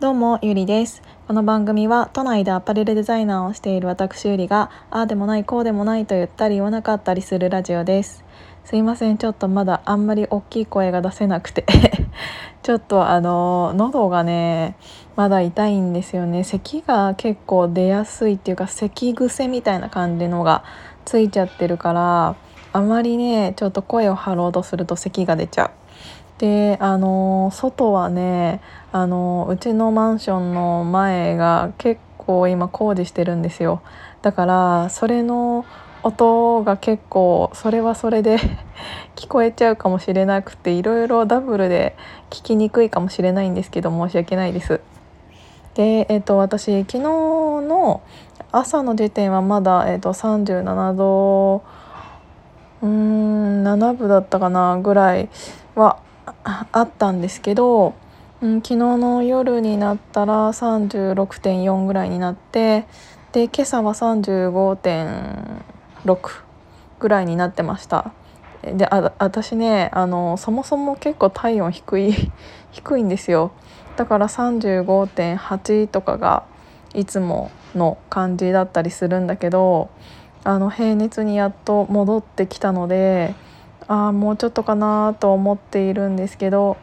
[0.00, 1.02] どうもゆりです。
[1.28, 8.24] この番組は都内でアパレルデザイナーをしている私ゆりがああでもないこうでもないと言ったり言わなかったりするラジオです。
[8.64, 9.18] すいません。
[9.18, 11.66] ちょっとまだあんまり大きい声が出せなくて。
[12.62, 14.74] ちょっとあの喉がね
[15.16, 16.44] まだ痛いんですよね。
[16.44, 20.64] 咳が結構出やすいっていうか咳癖みたいな感じのが
[21.04, 22.36] ついちゃってるから
[22.72, 25.70] あまりねちょっと声を張ろうとすると咳が出ちゃう。
[26.40, 28.62] であの外はね
[28.92, 33.82] あのうちのマンションの前が結構今工事してるんですよ
[34.22, 35.64] だからそれの
[36.02, 38.38] 音が結構それはそれで
[39.16, 41.94] 聞こえちゃうかもしれなくていろいろダブルで
[42.30, 44.80] 聞きにくいかもしれないんですけど申し訳ないです。
[45.74, 48.00] で、えーと、私昨日の
[48.50, 51.62] 朝の時点はまだ、えーと、37度
[52.82, 55.28] うん7分だったかなぐらい
[55.74, 55.98] は
[56.44, 57.94] あったんですけど、
[58.42, 62.86] うん、昨日の夜になったら36.4ぐらいになって
[63.32, 66.18] で今朝は35.6
[66.98, 68.12] ぐらいになってました。
[68.62, 72.14] であ私ねあのそもそも結構体温低い
[72.72, 73.52] 低いんですよ。
[73.96, 76.44] だから35.8とかが
[76.94, 79.90] いつもの感じだったりするんだけど
[80.44, 83.34] あの平熱にやっと戻ってきたので
[83.86, 86.78] ああもうちょっとかなと思っているんですけど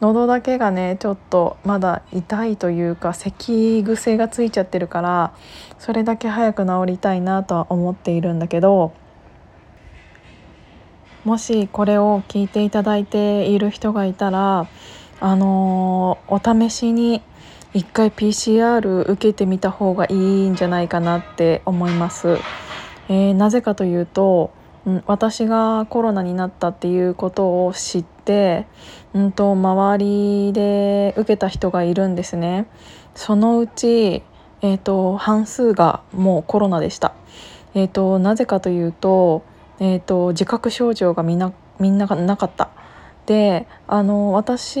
[0.00, 5.34] 喉だけがねちょっとまだ痛いというか咳癖がついちゃってるから
[5.78, 8.92] それだけ早く治りたいなとは思っているんだけど
[11.24, 14.68] もしこれを聞いていただいている人がいたら
[15.20, 17.22] あのー、お試しに
[17.74, 22.38] 一回 PCR 受けてみた方がいいんじゃないかなって思います。
[23.08, 24.52] えー、なぜかというと
[24.88, 28.17] うん、私がコロナになったっていうことを知って、
[29.14, 32.66] うんと、周りで受けた人がいるんですね。
[33.14, 34.22] そのうち、
[34.60, 37.14] えーと、半数がもうコロナでした。
[37.74, 39.42] えーと、なぜかというと,、
[39.80, 42.70] えー、と自覚症状がみんなみんながなかった。
[43.26, 44.80] であの私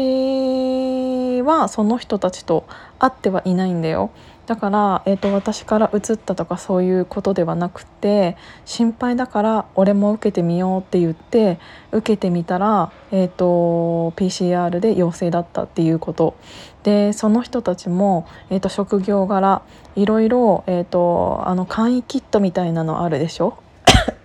[1.48, 2.66] はその人たちと
[3.00, 4.10] 会ってはいないんだよ。
[4.46, 11.58] だから、えーと、私から移ったとかそういうことではなくて心配だから俺も受けてみようって言って
[11.92, 16.34] 受けてみたら、えーと、PCR で陽性だったっていうこと
[16.82, 19.60] でその人たちも、えーと、職業柄
[19.96, 23.58] いろいろ、えー、とあの簡易キットみたいなのあるでしょ？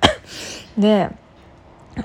[0.80, 1.10] で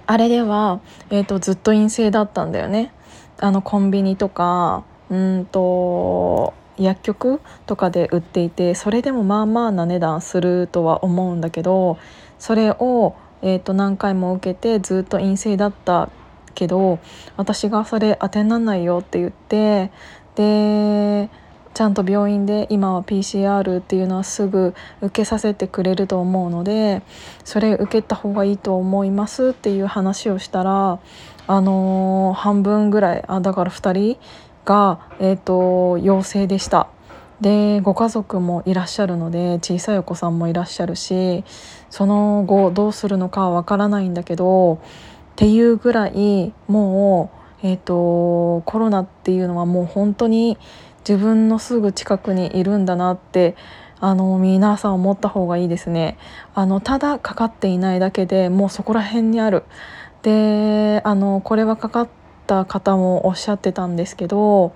[0.06, 0.80] あれでは、
[1.10, 2.92] えー、とずっと陰性だったんだよね。
[3.38, 11.98] あのコンビニとかうんと薬局とかで売っていてそれでもまあまあな値段するとは思うんだけど
[12.38, 16.10] それを、えー、と何回も受けてずっと陰性だった
[16.54, 16.98] けど
[17.36, 19.90] 私がそれ当てになんないよって言って
[20.36, 21.30] で
[21.74, 27.02] ちゃんと病院で今は PCR っていうのはすぐ受けさせてくれると思うので
[27.44, 30.98] それ受けた方がいいと思いますっていう話をしたら
[31.46, 34.18] あのー、半分ぐらいあだから2人
[34.68, 36.88] が、えーと、陽性でした。
[37.40, 41.44] でご家族もいらっしゃるので小さいお子さんもいらっしゃるし
[41.88, 44.78] その後どうするのかはわからないんだけどっ
[45.36, 47.30] ていうぐらいも
[47.62, 50.58] う、えーと、コロナっていうのはもう本当に
[51.08, 53.54] 自分のすぐ近くにいるんだなって
[54.00, 56.18] あの皆さん思った方がいいですね。
[56.54, 59.62] あのただかかっていないだけでもうそこら辺にある。
[60.22, 62.08] であのこれはかかっ
[62.48, 64.72] った方もおっしゃってたんですけど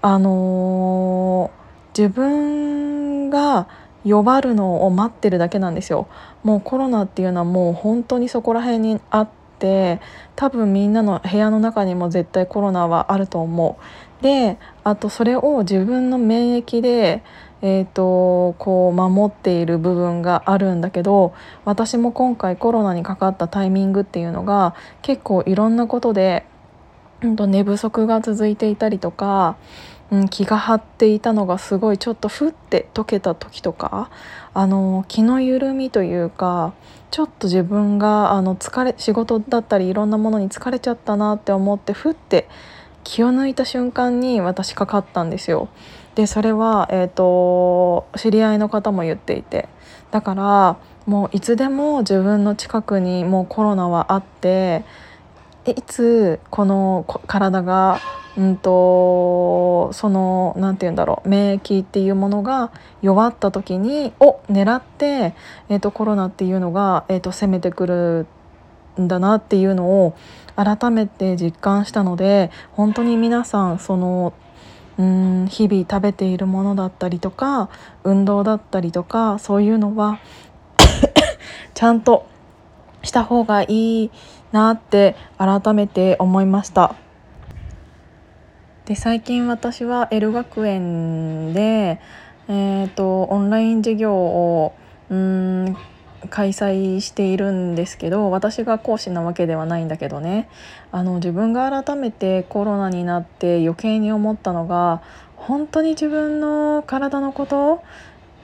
[0.00, 3.68] あのー、自分が
[4.04, 6.08] 弱るのを待ってるだけなんですよ。
[6.42, 9.28] もうコロナっていうのはもう本当にそこら辺にあっ
[9.60, 10.00] て
[10.34, 13.78] 多分みんなの部屋の中にも絶対コロナはあると思
[14.20, 14.22] う。
[14.24, 17.22] であとそれを自分の免疫で
[17.64, 21.32] えーと、こう守っている部分があるんだけど
[21.64, 26.44] 私も今回コロナにかかったタイミングっていうのが結構いろんなことで
[27.36, 29.56] と寝不足が続いていたりとか、
[30.10, 34.10] うん、気が張っていたのがすごいちょっとふって溶けた時とか
[34.54, 36.74] あの気の緩みというか
[37.10, 42.48] ちょっと自分があの疲れ仕事だったりいろんなものに疲れちゃったなって思ってふって
[43.04, 45.68] 気を抜いた瞬間に私かかったんですよ。
[46.14, 49.68] でそれは、えーと知り合いの方も言っていて
[50.10, 50.76] だから
[51.06, 54.84] もういつでも自分の近くにもうコロナはあって
[55.64, 58.00] えいつこの体が
[58.36, 62.72] うんとその何て言うんだろう免疫っていうものが
[63.02, 65.34] 弱った時にを狙って、
[65.68, 68.26] えーと、コロナっていうのが、えーと、攻めてくる
[69.00, 70.14] んだなっていうのを
[70.56, 74.32] 改めて実感したので本当に皆さんその
[74.98, 77.70] うん日々食べているものだったりとか
[78.04, 80.18] 運動だったりとかそういうのは
[81.74, 82.26] ちゃんと
[83.02, 84.10] した方がいい
[84.52, 86.94] なって改めて思いました。
[88.84, 92.00] で最近私は L 学園で、
[92.48, 94.74] えーと、オンライン授業を
[95.08, 95.76] うん
[96.30, 100.48] 開催しているんですけど私が講師なわけではないんだけどね
[100.92, 105.02] あの自分が改めてコロナになって余計に思ったのが
[105.36, 107.82] 本当に自分の体のこと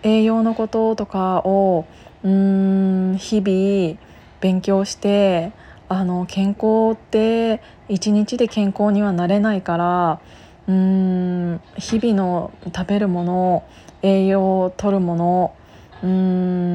[0.02, 1.86] 栄養のこととかを
[2.24, 4.07] うん日々
[4.40, 5.52] 勉強して
[5.88, 10.20] あの健康って一日で健康にはなれないから
[10.68, 13.64] うーん日々の食べるもの
[14.02, 15.54] 栄養をとるもの
[16.02, 16.08] うー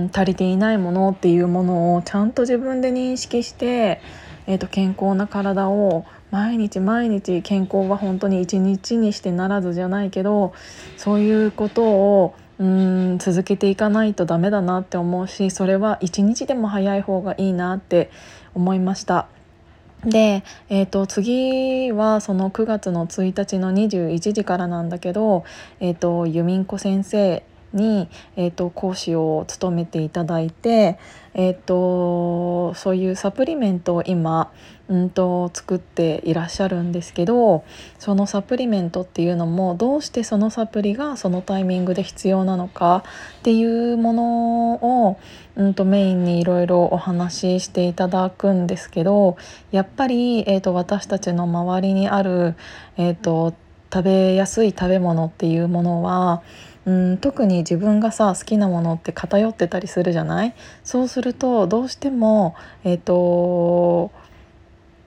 [0.06, 4.02] ん足りていないものっていうものをちゃんと自分で認識して、
[4.48, 10.54] えー、と健康な体を毎日毎日健康は本当に一日にしてならずじゃないけど
[10.98, 18.12] そういうことをうん続けていかないとダメだなって思うしそれは一日でも早い方がいいなって
[18.54, 19.28] 思いました。
[20.06, 25.46] で、えー、と次はその9月の1日の21時からなんだけど、
[25.80, 30.98] えー、とユミンコ先生に、えー、と講師を務めていただいて、
[31.34, 34.52] えー、とそういうサプリメントを今
[34.90, 37.64] うんと作っていらっしゃるんですけど
[38.00, 43.04] そのサプリメントっていうのもどうしてそのサプリがそのタイミングで必要なのか
[43.40, 44.74] っていうもの
[45.10, 45.20] を、
[45.56, 49.38] うんと、メインにいろいろお話ししていただくんですけど
[49.72, 52.56] やっぱり、えーと、私たちの周りにある、
[52.98, 53.54] えーと
[53.94, 56.42] 食べやすい食べ物っていうものは
[56.86, 60.54] うん特に自分がさ好きなものって偏ってたりするじゃない？
[60.84, 64.12] そうするとどうしても、えーと、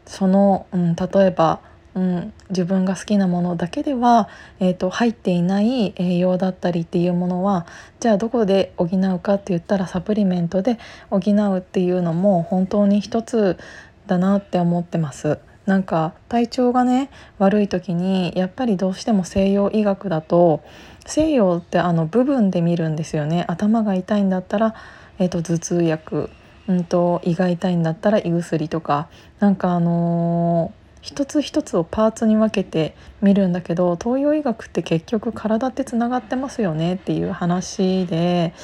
[0.07, 1.61] その、うん、例えば、
[1.95, 4.29] うん、自分が好きなものだけでは、
[4.61, 7.67] えーと、入っていない栄養だったりっていうものは
[8.01, 10.79] じゃあどこで補うかって言ったらサプリメントで
[11.11, 13.59] 補うっていうのも本当に一つ
[14.07, 15.39] だなって思ってます。
[15.67, 20.63] なんか体調がね悪い時にやっぱりどうしても西洋医学だと
[21.07, 24.75] 西洋ってあの部分で見るんですよね頭が痛いんだったら、
[25.19, 26.31] えーと、頭痛薬、
[26.69, 29.09] うんと、胃が痛いんだったら胃薬とか
[29.39, 38.55] なんかあのー、一つ一つをパーツに分けて見るんだけど東洋医学って結局体ってつながってますよねっていう話で。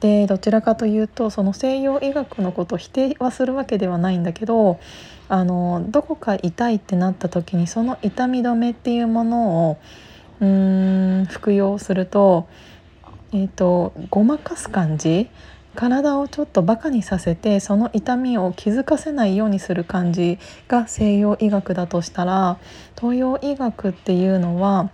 [0.00, 4.78] でどちらかというとその西洋医学のことを否定はするわけではないんだけど
[5.28, 9.78] あのどこか痛いってなった時にその痛み止めっていうものを
[10.40, 12.46] うん服用すると,、
[13.32, 15.28] えーと、ごまかす感じ
[15.74, 20.38] 体をちょっとバカにさせてその痛みを気づかせないようにする感じ
[20.68, 22.58] が西洋医学だとしたら
[22.98, 24.90] 東洋医学っていうのは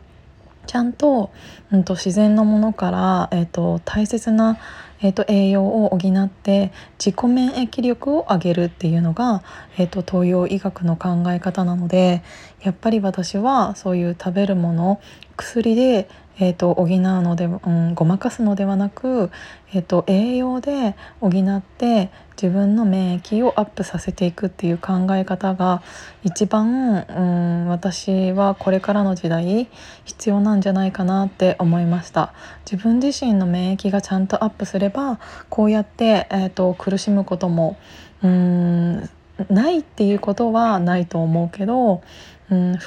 [0.67, 1.31] ちゃんと,、
[1.73, 4.59] うんと、自然のものから、えーと大切な
[5.03, 9.43] えーと、栄養を補って自己免疫力を上げるっていうのが、
[9.77, 12.23] えーと、東洋医学の考え方なので
[12.63, 15.01] やっぱり私はそういう食べるもの
[15.37, 16.09] 薬で
[16.41, 19.31] えーと、補うので、うん、ごまかすのではなく、
[19.73, 25.83] えーと、栄養で補って自分の免疫をアップさせていくっていう考え方が
[26.25, 29.69] 一番、うん、私はこれからの時代
[30.05, 32.33] 必要なんじゃないかなって思いました。
[32.65, 35.21] 自分自身の免疫がちゃんとアップすれば
[35.51, 37.77] こうやって、えーと苦しむことも
[38.23, 39.11] うん
[39.49, 42.03] ないっていうことはないと思うけど、
[42.51, 42.79] うん、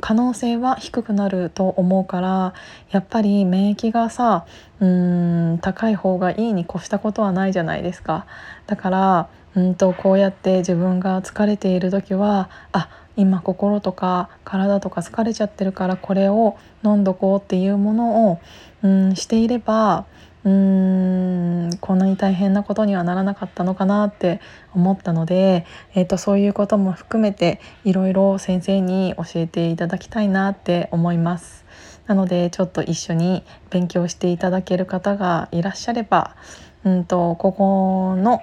[0.00, 2.54] 可能性は低くなると思うから
[2.90, 4.46] やっぱり免疫がさ
[4.80, 8.26] うん高い方がいいに越したことはないじゃないですか。
[8.66, 18.40] だからうんとこうやって自分が疲れている時はあ今心とか体とか疲れちゃってるからこれを飲んどこうっていうものを
[18.82, 20.04] うんしていれば
[20.44, 21.45] うーん
[21.80, 24.40] こんなに大変なことにはならなかったのかなって
[24.74, 31.64] 思ったので、えーと、そういうことも含めていろいろ先生に教えていただきたいなって思います。
[32.06, 36.36] なのでちょっと一緒に勉強していただける方がいらっしゃれば、
[36.84, 38.42] うんとここの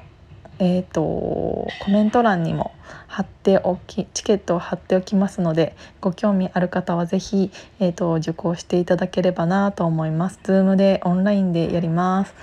[0.60, 2.74] えーと、コメント欄にも
[3.08, 10.40] 貼っておきチケットを貼っておきますのでご興味ある方は是非、えーと、受講していただければなと思います。
[10.44, 12.34] Zoom でオンラインでやります。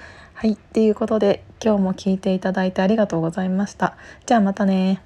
[0.41, 3.99] はい、ということで今日も聞いていただいてありがとうございました。
[4.25, 5.03] じゃあまたね